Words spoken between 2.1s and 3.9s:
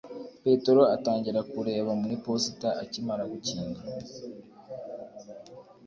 iposita akimara gukinga